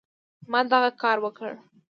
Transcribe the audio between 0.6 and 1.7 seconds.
دغه کار وکړ.